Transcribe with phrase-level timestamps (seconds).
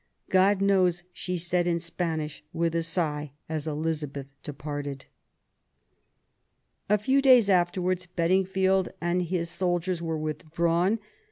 [0.31, 5.05] God knows," she said in Spanish, with sigh, as Elizabeth departed.
[6.89, 10.97] A few days afterwards, Bedingfield and his soldiers were withdrawn.